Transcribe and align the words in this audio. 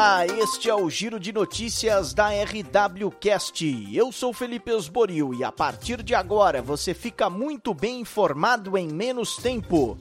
Olá, 0.00 0.24
este 0.24 0.70
é 0.70 0.74
o 0.74 0.88
Giro 0.88 1.20
de 1.20 1.30
Notícias 1.30 2.14
da 2.14 2.30
RWCast. 2.30 3.94
Eu 3.94 4.10
sou 4.10 4.32
Felipe 4.32 4.72
Osborio 4.72 5.34
e 5.34 5.44
a 5.44 5.52
partir 5.52 6.02
de 6.02 6.14
agora 6.14 6.62
você 6.62 6.94
fica 6.94 7.28
muito 7.28 7.74
bem 7.74 8.00
informado 8.00 8.78
em 8.78 8.88
menos 8.88 9.36
tempo. 9.36 9.98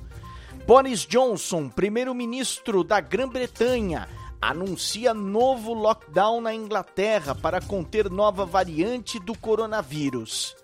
Boris 0.66 1.02
Johnson, 1.02 1.68
primeiro-ministro 1.68 2.82
da 2.82 3.02
Grã-Bretanha, 3.02 4.08
anuncia 4.42 5.14
novo 5.14 5.74
lockdown 5.74 6.42
na 6.42 6.54
Inglaterra 6.54 7.36
para 7.36 7.62
conter 7.62 8.10
nova 8.10 8.46
variante 8.46 9.20
do 9.20 9.38
coronavírus. 9.38 10.56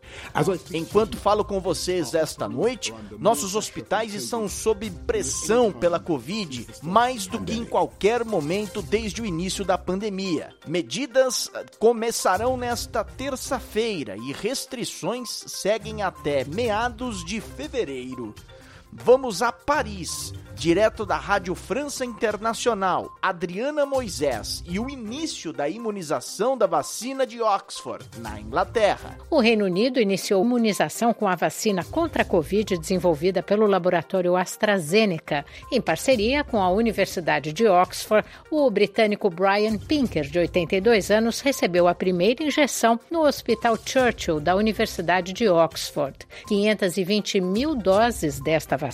Enquanto 0.73 1.17
falo 1.17 1.43
com 1.43 1.59
vocês 1.59 2.13
esta 2.13 2.47
noite, 2.47 2.93
nossos 3.19 3.55
hospitais 3.55 4.13
estão 4.13 4.47
sob 4.47 4.89
pressão 5.05 5.71
pela 5.71 5.99
Covid 5.99 6.67
mais 6.81 7.27
do 7.27 7.39
que 7.41 7.53
em 7.53 7.65
qualquer 7.65 8.23
momento 8.23 8.81
desde 8.81 9.21
o 9.21 9.25
início 9.25 9.65
da 9.65 9.77
pandemia. 9.77 10.53
Medidas 10.67 11.49
eh, 11.53 11.65
começarão 11.79 12.55
nesta 12.55 13.03
terça-feira 13.03 14.15
e 14.17 14.31
restrições 14.31 15.29
seguem 15.47 16.01
até 16.01 16.45
meados 16.45 17.23
de 17.25 17.41
fevereiro. 17.41 18.33
Vamos 19.03 19.41
a 19.41 19.51
Paris, 19.51 20.33
direto 20.55 21.05
da 21.05 21.17
Rádio 21.17 21.53
França 21.53 22.05
Internacional, 22.05 23.13
Adriana 23.21 23.85
Moisés 23.85 24.63
e 24.65 24.79
o 24.79 24.89
início 24.89 25.51
da 25.51 25.67
imunização 25.67 26.57
da 26.57 26.65
vacina 26.65 27.27
de 27.27 27.41
Oxford, 27.41 28.07
na 28.19 28.39
Inglaterra. 28.39 29.17
O 29.29 29.39
Reino 29.39 29.65
Unido 29.65 29.99
iniciou 29.99 30.43
imunização 30.43 31.13
com 31.13 31.27
a 31.27 31.35
vacina 31.35 31.83
contra 31.83 32.21
a 32.21 32.25
Covid 32.25 32.77
desenvolvida 32.77 33.43
pelo 33.43 33.67
laboratório 33.67 34.35
AstraZeneca, 34.35 35.45
em 35.71 35.81
parceria 35.81 36.43
com 36.43 36.61
a 36.61 36.71
Universidade 36.71 37.51
de 37.51 37.67
Oxford. 37.67 38.25
O 38.49 38.71
britânico 38.71 39.29
Brian 39.29 39.77
Pinker, 39.77 40.23
de 40.23 40.39
82 40.39 41.11
anos, 41.11 41.41
recebeu 41.41 41.87
a 41.87 41.93
primeira 41.93 42.43
injeção 42.43 42.97
no 43.11 43.27
Hospital 43.27 43.77
Churchill 43.85 44.39
da 44.39 44.55
Universidade 44.55 45.33
de 45.33 45.49
Oxford. 45.49 46.17
520 46.47 47.41
mil 47.41 47.75
doses 47.75 48.39
desta 48.39 48.77
vacina 48.77 48.84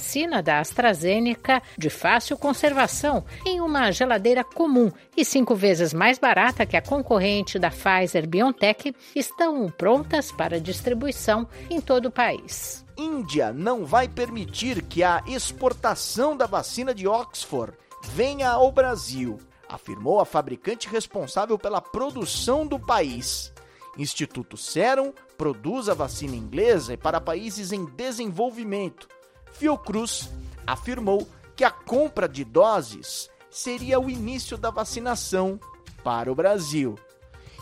da 0.43 0.59
AstraZeneca 0.59 1.61
de 1.77 1.89
fácil 1.89 2.37
conservação 2.37 3.23
em 3.45 3.61
uma 3.61 3.91
geladeira 3.91 4.43
comum 4.43 4.91
e 5.15 5.25
cinco 5.25 5.55
vezes 5.55 5.93
mais 5.93 6.17
barata 6.17 6.65
que 6.65 6.77
a 6.77 6.81
concorrente 6.81 7.57
da 7.57 7.69
Pfizer 7.69 8.27
BioNTech 8.27 8.95
estão 9.15 9.69
prontas 9.69 10.31
para 10.31 10.59
distribuição 10.59 11.47
em 11.69 11.81
todo 11.81 12.05
o 12.07 12.11
país. 12.11 12.85
Índia 12.97 13.51
não 13.51 13.85
vai 13.85 14.07
permitir 14.07 14.83
que 14.83 15.03
a 15.03 15.23
exportação 15.27 16.35
da 16.35 16.45
vacina 16.45 16.93
de 16.93 17.07
Oxford 17.07 17.73
venha 18.03 18.49
ao 18.49 18.71
Brasil, 18.71 19.37
afirmou 19.67 20.19
a 20.19 20.25
fabricante 20.25 20.87
responsável 20.87 21.57
pela 21.57 21.81
produção 21.81 22.67
do 22.67 22.79
país. 22.79 23.51
Instituto 23.97 24.55
Serum 24.55 25.11
produz 25.37 25.89
a 25.89 25.93
vacina 25.93 26.35
inglesa 26.35 26.97
para 26.97 27.19
países 27.19 27.71
em 27.71 27.85
desenvolvimento. 27.85 29.07
Fiocruz 29.53 30.29
afirmou 30.65 31.27
que 31.55 31.63
a 31.63 31.71
compra 31.71 32.27
de 32.27 32.43
doses 32.43 33.29
seria 33.49 33.99
o 33.99 34.09
início 34.09 34.57
da 34.57 34.71
vacinação 34.71 35.59
para 36.03 36.31
o 36.31 36.35
Brasil. 36.35 36.97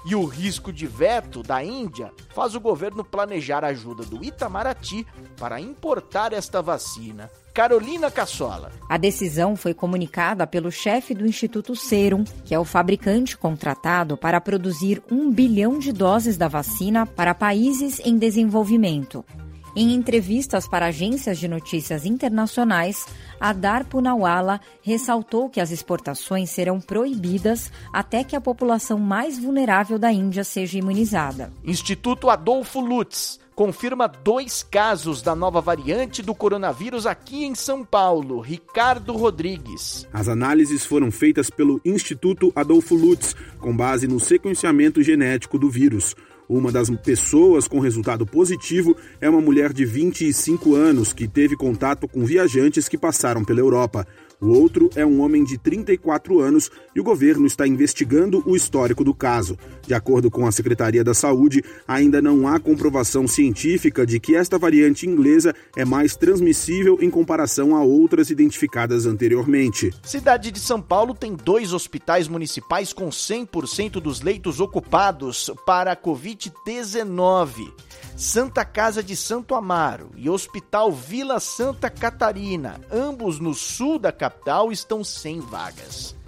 E 0.06 0.16
o 0.16 0.24
risco 0.24 0.72
de 0.72 0.88
veto 0.88 1.44
da 1.44 1.64
Índia 1.64 2.14
faz 2.34 2.56
o 2.56 2.60
governo 2.60 3.04
planejar 3.04 3.66
a 3.66 3.70
ajuda 3.70 4.04
do 4.04 4.24
Itamaraty 4.24 5.06
para 5.38 5.60
importar 5.60 6.32
esta 6.32 6.62
vacina. 6.62 7.30
Carolina 7.54 8.10
Cassola. 8.10 8.72
A 8.88 8.98
decisão 8.98 9.58
foi 9.58 9.74
comunicada 9.74 10.48
pelo 10.48 10.72
chefe 10.72 11.14
do 11.14 11.26
Instituto 11.26 11.76
Serum, 11.76 12.24
que 12.46 12.56
é 12.56 12.60
o 12.60 12.64
fabricante 12.64 13.38
contratado 13.38 14.16
para 14.16 14.40
produzir 14.40 15.04
um 15.12 15.30
bilhão 15.30 15.78
de 15.78 15.92
doses 15.92 16.38
da 16.38 16.48
vacina 16.48 17.06
para 17.06 17.36
países 17.36 18.00
em 18.06 18.18
desenvolvimento. 18.18 19.26
Em 19.76 19.94
entrevistas 19.94 20.68
para 20.68 20.88
agências 20.88 21.38
de 21.38 21.48
notícias 21.48 22.06
internacionais, 22.06 23.06
Adar 23.40 23.86
Punawala 23.86 24.60
ressaltou 24.82 25.50
que 25.50 25.62
as 25.62 25.72
exportações 25.72 26.50
serão 26.50 26.82
proibidas 26.82 27.72
até 27.94 28.24
que 28.24 28.36
a 28.36 28.42
população 28.42 28.98
mais 28.98 29.38
vulnerável 29.38 30.00
da 30.00 30.12
Índia 30.12 30.44
seja 30.44 30.78
imunizada. 30.78 31.52
Instituto 31.64 32.30
Adolfo 32.30 32.80
Lutz 32.80 33.40
confirma 33.60 34.08
dois 34.08 34.64
casos 34.64 35.22
da 35.22 35.36
nova 35.36 35.60
variante 35.60 36.22
do 36.22 36.34
coronavírus 36.34 37.06
aqui 37.06 37.44
em 37.44 37.54
São 37.54 37.84
Paulo. 37.84 38.40
Ricardo 38.40 39.12
Rodrigues. 39.12 40.08
As 40.14 40.30
análises 40.30 40.86
foram 40.86 41.12
feitas 41.12 41.50
pelo 41.50 41.82
Instituto 41.84 42.54
Adolfo 42.56 42.96
Lutz, 42.96 43.36
com 43.60 43.76
base 43.76 44.08
no 44.08 44.18
sequenciamento 44.18 45.04
genético 45.04 45.60
do 45.60 45.70
vírus. 45.70 46.16
Uma 46.50 46.72
das 46.72 46.90
pessoas 46.90 47.68
com 47.68 47.80
resultado 47.80 48.26
positivo 48.26 48.98
é 49.22 49.30
uma 49.30 49.40
mulher 49.40 49.72
de 49.72 49.86
25 49.86 50.74
anos 50.74 51.14
que 51.14 51.28
teve 51.28 51.56
contato 51.56 52.08
com 52.08 52.26
viajantes 52.26 52.90
que 52.90 52.98
passaram 52.98 53.46
pela 53.46 53.60
Europa. 53.60 54.08
O 54.42 54.48
outro 54.52 54.90
é 54.96 55.06
um 55.06 55.20
homem 55.20 55.44
de 55.44 55.58
34 55.58 56.40
anos 56.40 56.72
e 56.96 57.00
o 57.00 57.04
governo 57.04 57.46
está 57.46 57.68
investigando 57.68 58.42
o 58.46 58.56
histórico 58.56 59.04
do 59.04 59.14
caso. 59.14 59.58
De 59.86 59.94
acordo 59.94 60.32
com 60.32 60.48
a 60.48 60.52
Secretaria 60.52 61.04
da 61.04 61.14
Saúde, 61.14 61.62
ainda 61.86 62.22
não 62.22 62.48
há 62.48 62.58
comprovação 62.58 63.28
científica 63.28 64.06
de 64.06 64.18
que 64.18 64.38
esta 64.38 64.58
variante 64.58 65.06
inglesa 65.06 65.54
é 65.76 65.84
mais 65.84 66.16
transmissível 66.16 66.98
em 67.02 67.10
comparação 67.10 67.76
a 67.76 67.84
outras 67.84 68.30
identificadas 68.30 69.06
anteriormente. 69.06 69.92
Cidade 70.04 70.52
de 70.52 70.60
São 70.60 70.82
Paulo 70.82 71.14
tem 71.14 71.36
dois 71.36 71.74
hospitais 71.74 72.30
municipais 72.30 72.94
com 72.94 73.10
100% 73.10 74.00
dos 74.00 74.22
leitos 74.22 74.62
ocupados 74.62 75.52
para 75.66 75.92
a 75.92 75.98
Covid-19. 75.98 77.74
Santa 78.20 78.66
Casa 78.66 79.02
de 79.02 79.16
Santo 79.16 79.56
Amaro 79.56 80.12
e 80.18 80.30
Hospital 80.30 80.92
Vila 80.92 81.40
Santa 81.40 81.90
Catarina, 81.90 82.78
ambos 82.92 83.40
no 83.40 83.54
sul 83.54 83.98
da 83.98 84.12
capital, 84.12 84.74
estão 84.74 85.06
sem 85.06 85.40
vagas. 85.40 86.19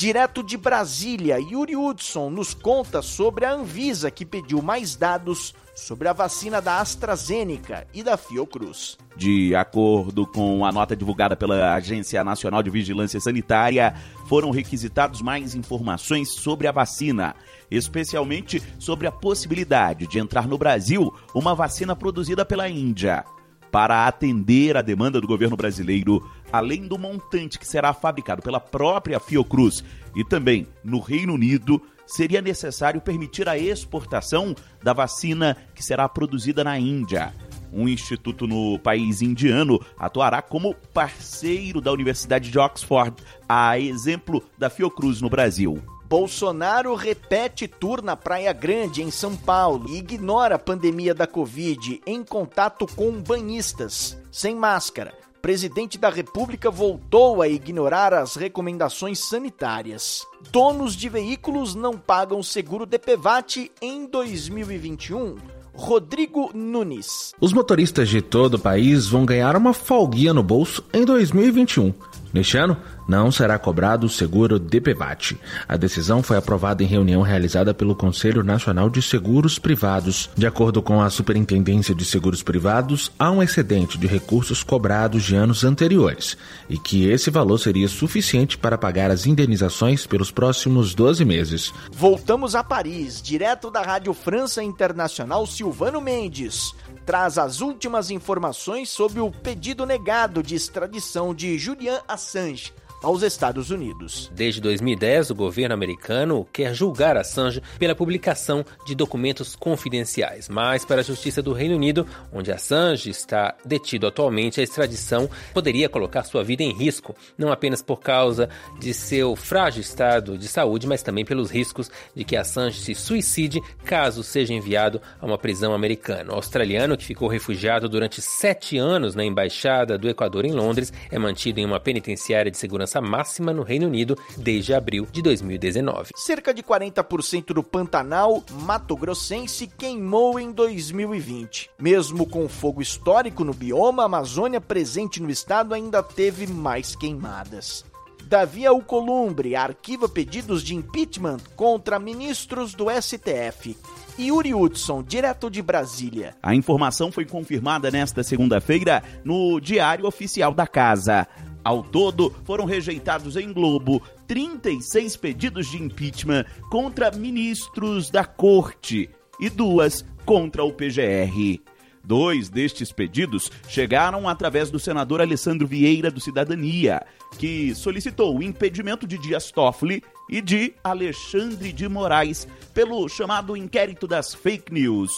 Direto 0.00 0.42
de 0.42 0.56
Brasília, 0.56 1.38
Yuri 1.38 1.76
Hudson 1.76 2.30
nos 2.30 2.54
conta 2.54 3.02
sobre 3.02 3.44
a 3.44 3.52
Anvisa 3.52 4.10
que 4.10 4.24
pediu 4.24 4.62
mais 4.62 4.96
dados 4.96 5.54
sobre 5.74 6.08
a 6.08 6.14
vacina 6.14 6.58
da 6.58 6.80
AstraZeneca 6.80 7.86
e 7.92 8.02
da 8.02 8.16
Fiocruz. 8.16 8.96
De 9.14 9.54
acordo 9.54 10.26
com 10.26 10.64
a 10.64 10.72
nota 10.72 10.96
divulgada 10.96 11.36
pela 11.36 11.74
Agência 11.74 12.24
Nacional 12.24 12.62
de 12.62 12.70
Vigilância 12.70 13.20
Sanitária, 13.20 13.94
foram 14.26 14.50
requisitados 14.50 15.20
mais 15.20 15.54
informações 15.54 16.30
sobre 16.30 16.66
a 16.66 16.72
vacina, 16.72 17.36
especialmente 17.70 18.62
sobre 18.78 19.06
a 19.06 19.12
possibilidade 19.12 20.06
de 20.06 20.18
entrar 20.18 20.48
no 20.48 20.56
Brasil 20.56 21.12
uma 21.34 21.54
vacina 21.54 21.94
produzida 21.94 22.42
pela 22.42 22.70
Índia. 22.70 23.22
Para 23.70 24.06
atender 24.06 24.76
a 24.76 24.82
demanda 24.82 25.20
do 25.20 25.26
governo 25.26 25.56
brasileiro, 25.56 26.28
além 26.52 26.88
do 26.88 26.98
montante 26.98 27.58
que 27.58 27.66
será 27.66 27.92
fabricado 27.92 28.42
pela 28.42 28.58
própria 28.58 29.20
Fiocruz 29.20 29.84
e 30.14 30.24
também 30.24 30.66
no 30.82 30.98
Reino 30.98 31.34
Unido, 31.34 31.80
seria 32.06 32.42
necessário 32.42 33.00
permitir 33.00 33.48
a 33.48 33.56
exportação 33.56 34.54
da 34.82 34.92
vacina 34.92 35.56
que 35.74 35.84
será 35.84 36.08
produzida 36.08 36.64
na 36.64 36.78
Índia. 36.78 37.32
Um 37.72 37.88
instituto 37.88 38.48
no 38.48 38.80
país 38.80 39.22
indiano 39.22 39.80
atuará 39.96 40.42
como 40.42 40.74
parceiro 40.92 41.80
da 41.80 41.92
Universidade 41.92 42.50
de 42.50 42.58
Oxford, 42.58 43.14
a 43.48 43.78
exemplo 43.78 44.42
da 44.58 44.68
Fiocruz 44.68 45.20
no 45.20 45.30
Brasil. 45.30 45.80
Bolsonaro 46.10 46.96
repete 46.96 47.68
tour 47.68 48.02
na 48.02 48.16
Praia 48.16 48.52
Grande, 48.52 49.00
em 49.00 49.12
São 49.12 49.36
Paulo, 49.36 49.88
e 49.88 49.98
ignora 49.98 50.56
a 50.56 50.58
pandemia 50.58 51.14
da 51.14 51.24
Covid 51.24 52.02
em 52.04 52.24
contato 52.24 52.84
com 52.96 53.12
banhistas, 53.12 54.18
sem 54.28 54.56
máscara. 54.56 55.14
Presidente 55.40 55.96
da 55.98 56.10
República 56.10 56.68
voltou 56.68 57.40
a 57.40 57.46
ignorar 57.46 58.12
as 58.12 58.34
recomendações 58.34 59.20
sanitárias. 59.20 60.26
Donos 60.50 60.96
de 60.96 61.08
veículos 61.08 61.76
não 61.76 61.96
pagam 61.96 62.42
seguro 62.42 62.86
DPVAT 62.86 63.70
em 63.80 64.04
2021. 64.04 65.36
Rodrigo 65.72 66.50
Nunes. 66.52 67.32
Os 67.40 67.52
motoristas 67.52 68.08
de 68.08 68.20
todo 68.20 68.54
o 68.54 68.58
país 68.58 69.06
vão 69.06 69.24
ganhar 69.24 69.56
uma 69.56 69.72
folguinha 69.72 70.34
no 70.34 70.42
bolso 70.42 70.84
em 70.92 71.04
2021. 71.04 71.94
Neste 72.32 72.56
ano, 72.56 72.76
não 73.08 73.32
será 73.32 73.58
cobrado 73.58 74.06
o 74.06 74.08
seguro 74.08 74.58
DPVAT. 74.58 75.36
A 75.68 75.76
decisão 75.76 76.22
foi 76.22 76.36
aprovada 76.36 76.82
em 76.82 76.86
reunião 76.86 77.22
realizada 77.22 77.74
pelo 77.74 77.96
Conselho 77.96 78.44
Nacional 78.44 78.88
de 78.88 79.02
Seguros 79.02 79.58
Privados. 79.58 80.30
De 80.36 80.46
acordo 80.46 80.80
com 80.80 81.02
a 81.02 81.10
Superintendência 81.10 81.94
de 81.94 82.04
Seguros 82.04 82.42
Privados, 82.42 83.10
há 83.18 83.30
um 83.30 83.42
excedente 83.42 83.98
de 83.98 84.06
recursos 84.06 84.62
cobrados 84.62 85.24
de 85.24 85.34
anos 85.34 85.64
anteriores 85.64 86.36
e 86.68 86.78
que 86.78 87.08
esse 87.08 87.30
valor 87.30 87.58
seria 87.58 87.88
suficiente 87.88 88.56
para 88.56 88.78
pagar 88.78 89.10
as 89.10 89.26
indenizações 89.26 90.06
pelos 90.06 90.30
próximos 90.30 90.94
12 90.94 91.24
meses. 91.24 91.72
Voltamos 91.90 92.54
a 92.54 92.62
Paris, 92.62 93.20
direto 93.20 93.70
da 93.70 93.82
Rádio 93.82 94.14
França 94.14 94.62
Internacional 94.62 95.46
Silvano 95.46 96.00
Mendes 96.00 96.74
traz 97.04 97.38
as 97.38 97.60
últimas 97.60 98.10
informações 98.10 98.88
sobre 98.88 99.20
o 99.20 99.30
pedido 99.30 99.84
negado 99.86 100.42
de 100.42 100.54
extradição 100.54 101.34
de 101.34 101.58
Julian 101.58 102.00
Assange 102.06 102.72
aos 103.02 103.22
Estados 103.22 103.70
Unidos. 103.70 104.30
Desde 104.34 104.60
2010, 104.60 105.30
o 105.30 105.34
governo 105.34 105.74
americano 105.74 106.46
quer 106.52 106.74
julgar 106.74 107.16
Assange 107.16 107.62
pela 107.78 107.94
publicação 107.94 108.64
de 108.86 108.94
documentos 108.94 109.56
confidenciais, 109.56 110.48
mas 110.48 110.84
para 110.84 111.00
a 111.00 111.04
Justiça 111.04 111.42
do 111.42 111.52
Reino 111.52 111.74
Unido, 111.74 112.06
onde 112.32 112.52
Assange 112.52 113.10
está 113.10 113.54
detido 113.64 114.06
atualmente, 114.06 114.60
a 114.60 114.64
extradição 114.64 115.28
poderia 115.54 115.88
colocar 115.88 116.24
sua 116.24 116.44
vida 116.44 116.62
em 116.62 116.72
risco, 116.72 117.14
não 117.36 117.50
apenas 117.50 117.82
por 117.82 118.00
causa 118.00 118.48
de 118.78 118.92
seu 118.92 119.34
frágil 119.34 119.80
estado 119.80 120.36
de 120.36 120.48
saúde, 120.48 120.86
mas 120.86 121.02
também 121.02 121.24
pelos 121.24 121.50
riscos 121.50 121.90
de 122.14 122.24
que 122.24 122.36
Assange 122.36 122.80
se 122.80 122.94
suicide 122.94 123.60
caso 123.84 124.22
seja 124.22 124.52
enviado 124.52 125.00
a 125.20 125.26
uma 125.26 125.38
prisão 125.38 125.72
americana. 125.72 126.32
O 126.32 126.36
australiano, 126.36 126.96
que 126.96 127.04
ficou 127.04 127.28
refugiado 127.28 127.88
durante 127.88 128.20
sete 128.20 128.76
anos 128.76 129.14
na 129.14 129.24
embaixada 129.24 129.96
do 129.96 130.08
Equador 130.08 130.44
em 130.44 130.52
Londres, 130.52 130.92
é 131.10 131.18
mantido 131.18 131.60
em 131.60 131.64
uma 131.64 131.80
penitenciária 131.80 132.50
de 132.50 132.58
segurança 132.58 132.89
segurança 132.90 133.00
máxima 133.00 133.52
no 133.52 133.62
Reino 133.62 133.86
Unido 133.86 134.18
desde 134.36 134.74
abril 134.74 135.06
de 135.12 135.22
2019. 135.22 136.10
Cerca 136.16 136.52
de 136.52 136.62
40% 136.62 137.54
do 137.54 137.62
Pantanal 137.62 138.42
Mato 138.50 138.96
Grossense 138.96 139.66
queimou 139.66 140.40
em 140.40 140.50
2020. 140.50 141.70
Mesmo 141.78 142.26
com 142.26 142.48
fogo 142.48 142.82
histórico 142.82 143.44
no 143.44 143.54
bioma, 143.54 144.02
a 144.02 144.06
Amazônia 144.06 144.60
presente 144.60 145.22
no 145.22 145.30
estado 145.30 145.72
ainda 145.72 146.02
teve 146.02 146.46
mais 146.46 146.96
queimadas. 146.96 147.84
Davi 148.24 148.66
Alcolumbre 148.66 149.56
arquiva 149.56 150.08
pedidos 150.08 150.62
de 150.62 150.74
impeachment 150.74 151.38
contra 151.56 151.98
ministros 151.98 152.74
do 152.74 152.86
STF. 152.90 153.76
Yuri 154.18 154.54
Hudson, 154.54 155.02
direto 155.02 155.50
de 155.50 155.62
Brasília. 155.62 156.36
A 156.42 156.54
informação 156.54 157.10
foi 157.10 157.24
confirmada 157.24 157.90
nesta 157.90 158.22
segunda-feira 158.22 159.02
no 159.24 159.58
Diário 159.60 160.06
Oficial 160.06 160.52
da 160.52 160.66
Casa. 160.66 161.26
Ao 161.62 161.82
todo, 161.82 162.34
foram 162.44 162.64
rejeitados 162.64 163.36
em 163.36 163.52
Globo 163.52 164.02
36 164.26 165.16
pedidos 165.16 165.70
de 165.70 165.82
impeachment 165.82 166.44
contra 166.70 167.10
ministros 167.10 168.10
da 168.10 168.24
corte 168.24 169.10
e 169.38 169.50
duas 169.50 170.04
contra 170.24 170.64
o 170.64 170.72
PGR. 170.72 171.60
Dois 172.02 172.48
destes 172.48 172.90
pedidos 172.92 173.50
chegaram 173.68 174.26
através 174.26 174.70
do 174.70 174.78
senador 174.78 175.20
Alessandro 175.20 175.66
Vieira 175.66 176.10
do 176.10 176.20
Cidadania, 176.20 177.02
que 177.38 177.74
solicitou 177.74 178.38
o 178.38 178.42
impedimento 178.42 179.06
de 179.06 179.18
Dias 179.18 179.50
Toffoli 179.50 180.02
e 180.28 180.40
de 180.40 180.72
Alexandre 180.82 181.72
de 181.72 181.88
Moraes 181.88 182.48
pelo 182.72 183.06
chamado 183.08 183.56
inquérito 183.56 184.06
das 184.06 184.34
fake 184.34 184.72
news. 184.72 185.10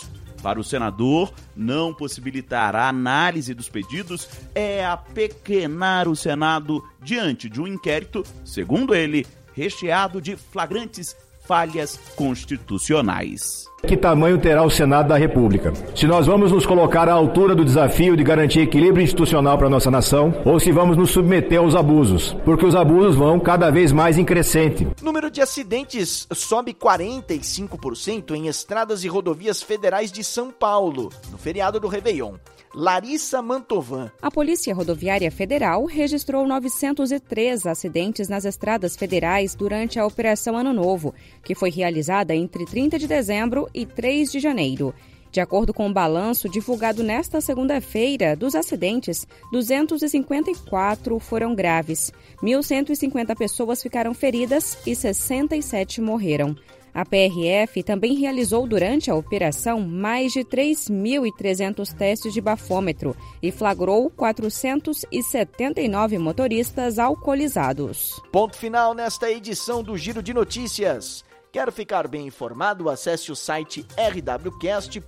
Para 0.43 0.59
o 0.59 0.65
senador, 0.65 1.33
não 1.55 1.95
possibilitar 1.95 2.75
a 2.75 2.89
análise 2.89 3.55
dos 3.55 3.69
pedidos 3.69 4.29
é 4.55 4.85
apequenar 4.85 6.09
o 6.09 6.17
Senado 6.17 6.83
diante 7.01 7.49
de 7.49 7.61
um 7.61 7.67
inquérito, 7.67 8.25
segundo 8.45 8.95
ele, 8.95 9.25
recheado 9.55 10.21
de 10.21 10.37
flagrantes 10.37 11.17
falhas 11.47 11.99
constitucionais. 12.17 13.67
Que 13.87 13.97
tamanho 13.97 14.39
terá 14.39 14.63
o 14.63 14.71
Senado 14.71 15.09
da 15.09 15.17
República? 15.17 15.73
Se 15.95 16.07
nós 16.07 16.25
vamos 16.25 16.53
nos 16.53 16.65
colocar 16.65 17.09
à 17.09 17.13
altura 17.13 17.53
do 17.53 17.65
desafio 17.65 18.17
de 18.17 18.23
garantir 18.23 18.61
equilíbrio 18.61 19.03
institucional 19.03 19.59
para 19.59 19.67
a 19.67 19.71
nossa 19.71 19.91
nação, 19.91 20.33
ou 20.45 20.61
se 20.61 20.71
vamos 20.71 20.97
nos 20.97 21.11
submeter 21.11 21.59
aos 21.59 21.75
abusos, 21.75 22.37
porque 22.45 22.65
os 22.65 22.77
abusos 22.77 23.17
vão 23.17 23.41
cada 23.41 23.71
vez 23.71 23.91
mais 23.91 24.19
em 24.19 24.25
crescente. 24.25 24.87
Número 25.03 25.31
de 25.33 25.41
acidentes 25.41 26.29
sobe 26.33 26.73
45% 26.73 28.37
em 28.37 28.47
estradas 28.47 29.03
e 29.03 29.09
rodovias 29.09 29.61
federais 29.61 30.13
de 30.13 30.23
São 30.23 30.53
Paulo, 30.53 31.11
no 31.33 31.37
feriado 31.37 31.81
do 31.81 31.89
Réveillon. 31.89 32.35
Larissa 32.75 33.43
Mantovan. 33.43 34.11
A 34.21 34.31
Polícia 34.31 34.75
Rodoviária 34.75 35.31
Federal 35.31 35.85
registrou 35.85 36.47
903 36.47 37.67
acidentes 37.67 38.29
nas 38.29 38.45
estradas 38.45 38.97
federais 38.97 39.55
durante 39.55 39.99
a 39.99 40.07
Operação 40.07 40.57
Ano 40.57 40.73
Novo, 40.73 41.15
que 41.45 41.55
foi 41.55 41.71
realizada 41.71 42.35
entre 42.35 42.65
30 42.65 42.99
de 42.99 43.07
dezembro 43.07 43.69
e 43.75 43.85
3 43.85 44.33
de 44.33 44.41
janeiro. 44.41 44.95
De 45.31 45.41
acordo 45.41 45.73
com 45.73 45.89
o 45.89 45.93
balanço 45.93 46.47
divulgado 46.47 47.03
nesta 47.03 47.41
segunda-feira, 47.41 48.37
dos 48.37 48.55
acidentes, 48.55 49.27
254 49.51 51.19
foram 51.19 51.55
graves, 51.55 52.13
1.150 52.43 53.35
pessoas 53.35 53.83
ficaram 53.83 54.13
feridas 54.13 54.77
e 54.87 54.95
67 54.95 56.03
morreram. 56.03 56.55
A 56.95 57.07
PRF 57.07 57.83
também 57.83 58.17
realizou 58.17 58.67
durante 58.67 59.11
a 59.11 59.15
operação 59.15 59.81
mais 59.81 60.33
de 60.33 60.41
3.300 60.41 61.95
testes 61.95 62.35
de 62.35 62.41
bafômetro 62.41 63.17
e 63.43 63.51
flagrou 63.51 64.11
479 64.11 66.19
motoristas 66.19 66.99
alcoolizados. 66.99 68.21
Ponto 68.31 68.55
final 68.57 68.93
nesta 68.93 69.31
edição 69.31 69.83
do 69.83 69.97
Giro 69.97 70.23
de 70.23 70.35
Notícias. 70.35 71.25
Quer 71.51 71.73
ficar 71.73 72.07
bem 72.09 72.27
informado? 72.27 72.91
Acesse 72.91 73.33
o 73.33 73.37
site 73.37 73.87
rwcast.com.br 73.97 75.03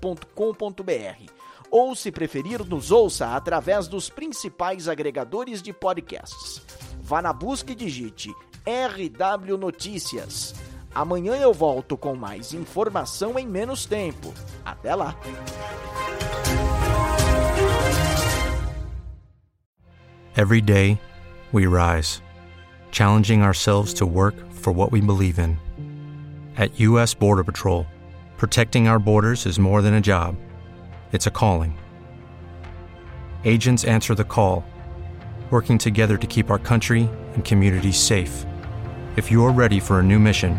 ou, 1.70 1.94
se 1.94 2.10
preferir, 2.12 2.64
nos 2.64 2.90
ouça 2.90 3.34
através 3.34 3.88
dos 3.88 4.08
principais 4.08 4.88
agregadores 4.88 5.60
de 5.60 5.72
podcasts. 5.72 6.62
Vá 7.00 7.20
na 7.20 7.32
busca 7.32 7.72
e 7.72 7.74
digite 7.74 8.32
RW 8.64 9.58
Notícias. 9.58 10.54
Amanhã 10.94 11.34
eu 11.36 11.52
volto 11.52 11.96
com 11.96 12.14
mais 12.14 12.54
informação 12.54 13.36
em 13.38 13.46
menos 13.46 13.84
tempo. 13.84 14.32
Até 14.64 14.94
lá! 14.94 15.16
Every 20.36 20.60
day, 20.60 21.00
we 21.52 21.66
rise, 21.66 22.20
challenging 22.90 23.42
ourselves 23.42 23.94
to 23.94 24.06
work 24.06 24.34
for 24.52 24.72
what 24.72 24.90
we 24.92 25.00
believe 25.00 25.38
in. 25.38 25.56
At 26.56 26.78
U.S. 26.80 27.14
Border 27.14 27.44
Patrol, 27.44 27.86
protecting 28.36 28.88
our 28.88 28.98
borders 28.98 29.46
is 29.46 29.58
more 29.58 29.80
than 29.80 29.94
a 29.94 30.00
job, 30.00 30.36
it's 31.12 31.26
a 31.26 31.30
calling. 31.30 31.76
Agents 33.44 33.84
answer 33.84 34.14
the 34.14 34.24
call, 34.24 34.64
working 35.50 35.78
together 35.78 36.16
to 36.16 36.26
keep 36.26 36.50
our 36.50 36.58
country 36.58 37.08
and 37.34 37.44
communities 37.44 37.98
safe. 37.98 38.44
If 39.16 39.30
you're 39.30 39.52
ready 39.52 39.78
for 39.78 40.00
a 40.00 40.02
new 40.02 40.18
mission, 40.18 40.58